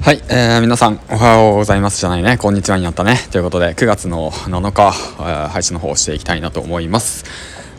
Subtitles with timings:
[0.00, 2.38] はい、えー、皆さんおはようございますじゃないね。
[2.38, 3.16] こんにちはになったね。
[3.30, 7.24] ということで9月の7日、えー、配信の方をしていきたいなと思います。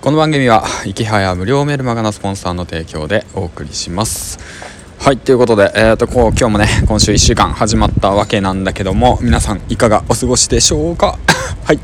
[0.01, 4.37] この番組は「いきはや無料メルマガのスポンサーの提供でお送りします。
[4.99, 11.17] はいということで、えーと、こう今日もね今週1週間始まったわけなんだけども皆さんいかがお過ごしでしょうか？
[11.65, 11.79] はい。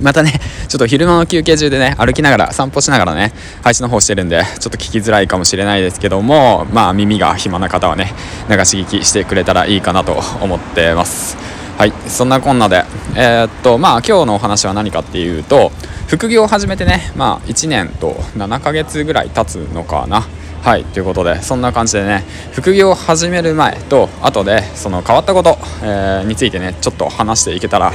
[0.00, 0.32] またね、
[0.68, 3.32] ちょっと昼間の休憩中でね、歩きながら、散歩しながらね、
[3.62, 8.12] 配信の方してるんで、ちょっと聞きづらいかもしれないですけども、まあ耳が暇な方はね、
[8.48, 11.36] 流し聞きしてくれたらいいかなと思ってます。
[11.78, 12.84] はい、そんなこんなで、
[13.16, 15.72] えー、っと、まあ今日のお話は何かっていうと、
[16.06, 20.26] 副業を始めてね、まあ1年と7ヶ月ぐらい経つのかな。
[20.62, 27.92] はい、ということで、そんな感じでね、副業を始める前と後で、その変わったこと、えー、についてね、ちょっと話していけたら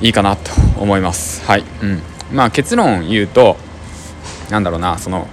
[0.00, 1.44] いいかなと思います。
[1.46, 2.02] はい、うん。
[2.32, 3.56] まあ、結論言うと
[4.50, 5.28] なんだろうなその、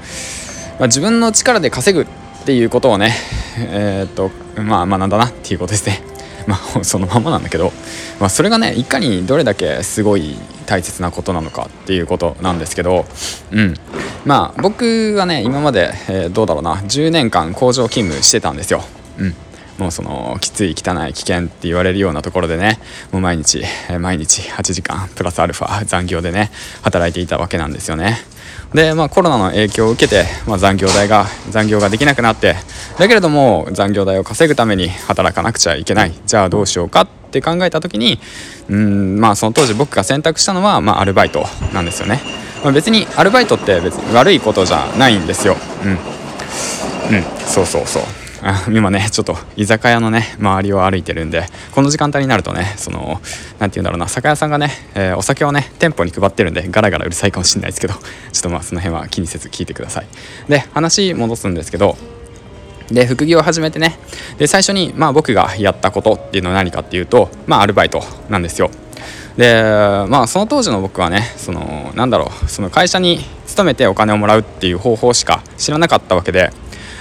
[0.80, 3.14] まあ、自分の力で稼ぐっていうことをね
[3.58, 6.02] えー、っとまあまなんだなっていうことですね。
[6.48, 7.74] まあそのままなんだけど、
[8.20, 10.36] まあ、それがねいかにどれだけすごい
[10.68, 13.06] 大切なことなのかっていうことなんですけど
[13.52, 13.74] うん。
[14.26, 18.84] まあ僕はね今まで、えー、どうだろうな10年間工場勤務してたんですよ。
[19.18, 19.36] うん。
[19.78, 22.80] もうそのきつい汚い危険って言われるようなところでね
[23.12, 23.64] もう毎日
[24.00, 28.18] 毎日8時間プラスアルファ残業でね働いていたわけなんですよね。
[28.74, 32.56] でまあコロナの影響を受けて、まあ、残業代が残業ができなくなって
[32.98, 36.14] だけれども残業代を稼ぐために働かなくちゃいけない。
[36.26, 38.20] じゃあどうしようかって考えた時に
[38.70, 42.22] うんまあその当時僕が選択したのは、まあ、アルバイトなんですよね、
[42.64, 45.56] まあ、別にアルバイトって別に悪いことじゃないんですよ。
[45.84, 45.92] うん。
[45.92, 47.24] うん。
[47.46, 48.25] そうそうそう。
[48.72, 53.20] 今ねちょっと居酒屋のね周りを歩いてるんでこの時間帯になるとねその
[53.60, 57.94] 何て言うんだろうな酒屋さんがね、えー、お酒をね店舗に配ってるんでガラガラうるさいかもしれないですけど
[58.32, 60.06] ちょっとまあその辺は気にせず聞いてください。
[60.48, 61.98] で話戻すんですけど
[62.92, 63.98] で副業を始めてね
[64.38, 68.70] で最初にまあ僕がやったことっていうのは何かっていうとまあアルバイトなんですよ。
[69.38, 69.64] で
[70.08, 76.52] まあその当時の僕はねそのなんだろうその会社に勤めてお金をもらうっていう方法しか知らなかったわけで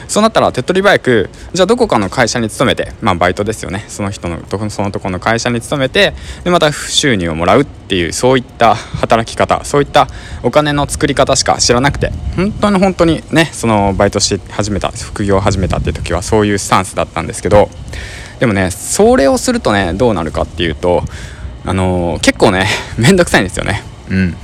[0.08, 3.84] そうなったら手っ取り早くじゃあどこかの会社に勤めてまあバイトですよね。
[3.88, 4.38] その人の
[4.70, 10.08] そのとこの会社に勤めてでまた収入をもらうっていうそういった働き方そういった
[10.42, 17.68] お金の作り方しか知らなくて本当に本当にねそのバイトし始めた副業を始めたっていう時はそういうスタンスだったんですけど
[18.40, 21.02] でもねそれをするとねどうなるかっていうと
[21.66, 22.66] あのー、結構ね
[22.98, 23.82] めんどくさいんですよね。
[24.10, 24.36] うん。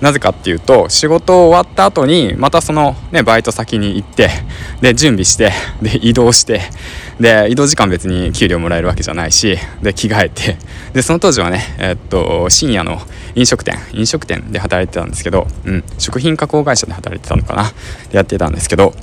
[0.00, 4.28] なぜかっていうと仕事終わった後にまたそのねバイト先に行って
[4.80, 5.52] で準備して
[5.82, 6.60] で移動して
[7.20, 10.56] で移動時間別に給料もらえるわけじゃないしで着替えて
[10.94, 12.98] でその当時はねえー、っと深夜の
[13.34, 17.64] 飲食店飲食店で働いてたんですけど、うん、食品加工会社で働いてたのかな
[18.10, 18.94] でやってたんですけど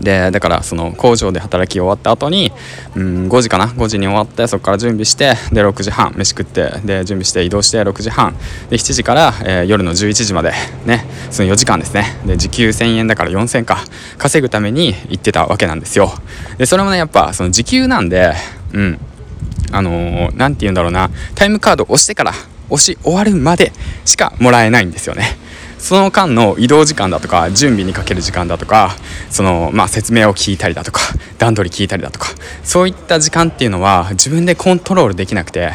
[0.00, 2.52] でだからその工場で働き終わった後に
[2.96, 8.34] うん5時かな？5時に終わってそこから準備してで6時半飯食ってで準備して移動して6時半。
[8.70, 10.52] で7時から、えー、夜の11時まで
[10.86, 11.04] ね。
[11.30, 12.04] その4時間ですね。
[12.26, 13.78] で時給1000円だから4000か。
[14.18, 16.10] 稼ぐために行ってたわけなんですよ。
[16.58, 18.32] でそれもねやっぱその時給なんで
[18.72, 18.98] うん。
[19.72, 21.10] あの何、ー、て言うんだろうな。
[21.34, 22.32] タイムカード押してから
[22.70, 23.72] 押し終わるまで
[24.04, 25.36] しかもらえないんですよね。
[25.80, 28.90] その間の移動時間だとか準備にかける時間だとか
[29.30, 31.00] その、まあ、説明を聞いたりだとか
[31.38, 32.28] 段取り聞いたりだとか
[32.62, 35.72] そういった時間っていうのは自分でコントロールできなくて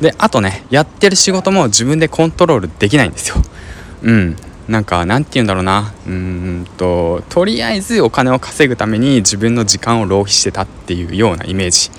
[0.00, 3.36] であとねやってる仕事も自分でコントロールできないんですよ。
[4.02, 4.36] うん。
[4.68, 5.92] なんかなんて言うんだろうな。
[6.06, 11.90] うんととりあえずお金を稼ぐために自分の時間を浪費してたっていうようなイメージ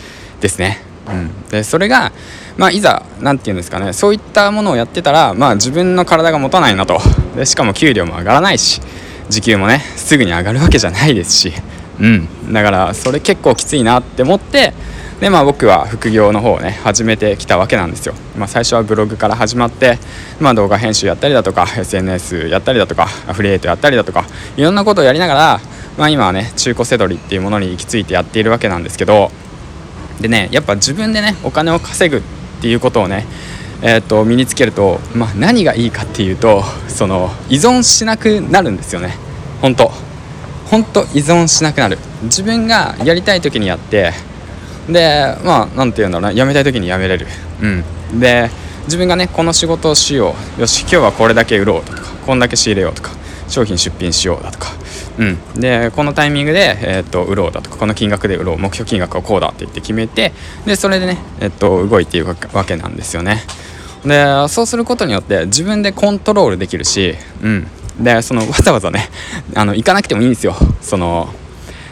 [0.42, 0.82] ですね。
[1.08, 2.12] うん、でそれが
[2.58, 3.94] まあ、いざ何て言うんですかね。
[3.94, 7.00] そういったものをやってたら、まあ、自分の体が持たないなと。
[7.36, 8.82] でしかも給料も上がらないし
[9.30, 11.54] 時給もねすぐに上がるわけじゃないですし、
[12.00, 14.74] うん、だからそれ結構きついなって思って
[15.20, 19.98] で、まあ、僕は副業の方をね始めてきたわけなんですよ、まあ、最初はブログから始まって、
[20.40, 24.26] まあ、動画編集やったりだとか SNS やったりだとかアフリエイトやったりだとか
[24.58, 25.60] いろんなことをやりながら、
[25.98, 29.32] まあ、今はね中古せどりっていうものに行き着いてやっているわけなんですけど
[30.20, 32.22] でねやっぱ自分でねお金を稼ぐっ
[32.62, 33.26] ていうことをね、
[33.86, 39.18] えー、と身につけると、まあ、何がいいかっていうとその依存しなくなるんですよね。
[39.62, 39.92] 本当。
[40.72, 41.98] 本当依存しなくなる。
[42.24, 44.14] 自分がやりたい時にやって
[44.90, 46.32] でまあ何て言うんだろうな。
[46.32, 47.28] やめたい時にやめれる。
[47.62, 48.20] うん。
[48.20, 48.50] で
[48.86, 50.62] 自分がねこの仕事をしよう。
[50.62, 53.12] よし今日はこれだけ売ろうとかこんだけ仕入れようとか
[53.50, 54.70] 商品出品しようだとか。
[55.20, 58.58] うん、でこのタイミングで、えー、っと売ろうだとかこの金額で売ろう。
[58.58, 60.32] 目標金額はこうだって言って決めて
[60.66, 63.44] でそれでね、えー、っと動いていくわけなんですよね。
[64.06, 67.68] でそうすることによって自分でコントロールできるし、うん、
[68.00, 69.10] でその わざわざね
[69.56, 70.56] あの行かなくてもいいんですよ。
[70.82, 71.34] その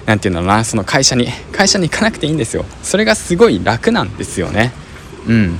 [0.05, 1.29] 何て言うんだろうなその会社に。
[1.51, 2.65] 会社に行かなくていいんですよ。
[2.83, 4.73] それがすごい楽なんですよね。
[5.27, 5.59] うん。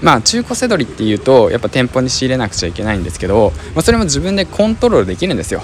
[0.00, 5.62] まあ中古せどりっていうとやっぱ店舗に仕入れなくちゃいけないんですけど、まあ、それも自分でコントロールできるんですよ。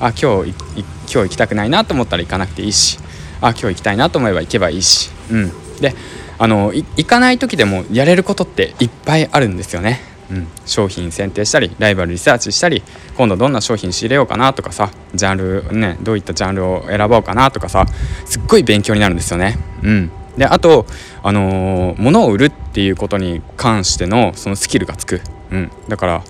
[0.00, 2.98] あ今日今日行きたくないなと思ったら行かなくていいし。
[3.40, 5.10] あ今日行きたいなと思えば行けばいいし。
[5.30, 5.52] うん。
[5.80, 5.94] で
[6.38, 12.82] あの行かない時でもやれることっていっぱいあるんですよねうん、商品選定したりライバルリサーチしたり
[13.16, 17.86] 今度どんな商品仕入れようかなとかさジャンルねどういったジャンルを選ぼうかなとかさ
[18.24, 19.58] すっごい勉強になるんですよね。
[19.82, 20.86] うん、であと、
[21.22, 25.20] あのー、物を売るっていうことに関してのそのスキルがつく、
[25.50, 26.24] うん、だから、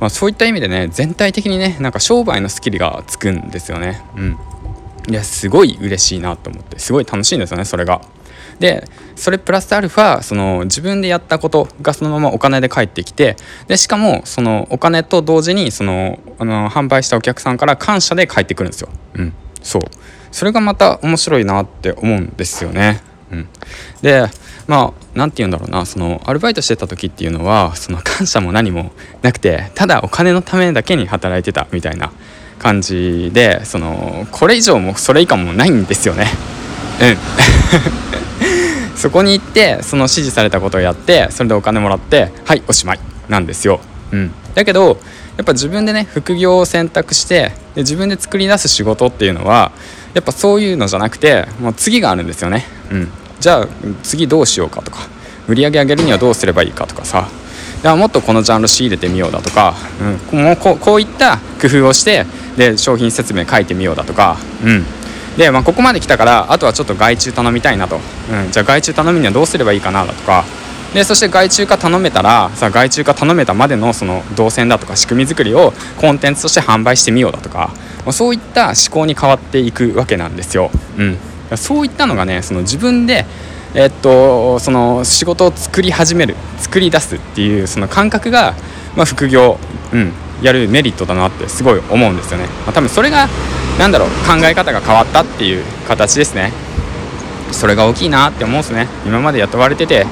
[0.00, 4.02] まあ、そういった意味でね全体的にねなんか商売のスキルがつくんですよね。
[4.16, 4.38] うん、
[5.10, 8.02] いやすごい嬉しいなと思ってすごい楽しいんですよねそれが。
[8.58, 13.36] でそれプラスアルファその自分でやったことがそのままお金で返ってきて
[13.68, 18.88] でしかもそのお金と同時にそのあの販売したお客さんから感謝で返ってくるんですよ。
[19.14, 19.32] うん、
[19.62, 19.82] そう
[20.30, 23.00] それがまた面白いなって思うんですよね。
[23.30, 23.48] うん、
[24.00, 24.26] で
[24.66, 32.12] まあ何て言うんだろうなそのアルバイトしてた時っていうのはその感謝も何もなくてただお金のためだけに働いてたみたいな
[32.58, 36.26] 感じでそのこれ以上もそれ以下もないんですよね。
[37.00, 38.21] うん
[39.02, 43.00] そこに行ってその指示されたことをやってそれでお金もらってはいおしまい。
[43.28, 43.80] なんですよ。
[44.12, 44.98] うん、だけど
[45.36, 49.72] やっぱ自分でね副業を選択してで自分で作り出す仕事っていうのは
[50.14, 52.64] やっぱそういうのじゃなくてもう次があるんですよね。
[52.92, 53.08] うん、
[53.40, 53.68] じゃあ
[54.04, 55.08] 次どうしようかとか
[55.48, 57.28] 売り上げ上げるにはどうすればいいかとかさ。
[57.82, 59.74] ではもっとこのジャンル仕入れてみようだとか、
[60.32, 62.26] うん、もうここういった工夫をして
[62.56, 64.84] で商品説明書いてみようだとか、うん、
[65.36, 67.98] で、まあ、ここまで来たからあとはちょっと外注頼みたいなと、う
[68.48, 70.44] ん、じゃあ外注頼むにはどうすればいいかなだとか。
[70.92, 77.70] でそして外注化頼めたらさ外注化頼めたまでのその動線だとか仕組み作りをコンテンツとして販売してみようだとか。
[78.04, 80.70] まあそういった思考に変わっていくわけなんですよ。
[80.98, 81.18] うん、
[81.56, 83.24] そういったのがねその自分で
[83.74, 88.54] えっと、その仕事を作り始める作り出すっていうその感覚が、
[88.96, 89.58] まあ、副業、
[89.94, 90.12] うん、
[90.42, 93.28] やるメリットだなってすごい思うんですよね、まあ、多分それが
[93.78, 96.52] なんだろう考え方が変わったっていう形ですね。
[97.52, 98.88] それが大きいなって思うんですね。
[99.06, 100.06] 今まで雇われてて。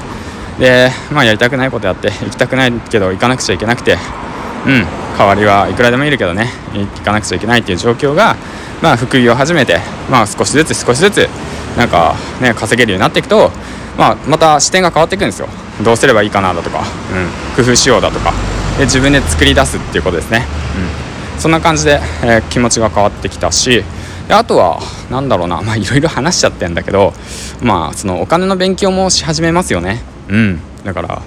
[0.59, 3.97] で、まあ、やりたくないことやって行きたくないけど行かなくちゃいけなくて。
[4.65, 4.85] うん。
[5.17, 6.49] 代わりはいくらでもいるけどね。
[6.73, 8.35] 行かなくちゃいけないっていう状況が、
[8.81, 9.79] まあ、副業を始めて、
[10.09, 11.29] まあ、少しずつ少しずつ
[11.77, 13.51] なんかね稼げるようになっていくと、
[13.97, 15.47] まあ、また視点が変わっていくんですよ。
[15.83, 18.33] どうすればいいかなだとか、うん、工夫しようだとか。
[18.77, 21.00] で自分で作り出すっていうことですね、うん、
[21.41, 23.83] そんな感じで、えー、気持ちが変わってきたし
[24.27, 24.79] であとは
[25.09, 27.13] 何だろうなまあいろいろ話しちゃってんだけど
[27.63, 30.03] まあそのお金の勉強もし始めますよね。
[30.29, 30.59] うん。
[30.85, 31.21] だから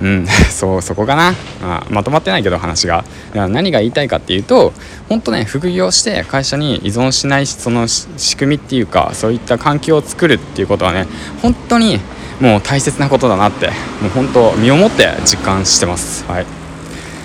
[0.00, 3.04] うん そうそこかな、まあ、まとまってないけど話が。
[3.34, 4.72] 何が言いたいかっていうと
[5.08, 11.06] 本当ね副業して会社に依存しないその仕組みっていうかそういった環境を作るっていうことはね
[11.40, 12.00] 本当に
[12.40, 13.68] もう大切なことだなって
[14.00, 16.24] もう本当身をもって実感してます。
[16.26, 16.46] はい。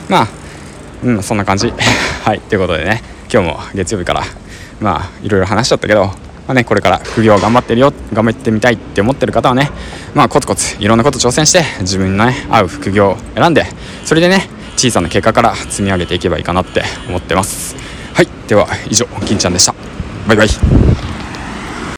[0.08, 0.28] まあ
[1.04, 1.72] うんそんな感じ。
[2.24, 4.24] はいということでね今日も月曜日から
[4.80, 6.06] まあいろいろ話しちゃったけど
[6.48, 9.70] まあね、これから副業頑張ってるよ頑張ってみたいって思ってる方はね
[10.16, 13.66] まあコツコツいろんなこと挑戦して自分のね合う副業を選んで
[14.06, 14.48] それでね
[14.78, 17.76] 小さな結果から積み上げていけばいいかなって思ってます。
[18.14, 19.76] はいでは以上金ちゃんでした。
[20.28, 21.07] バイバイ。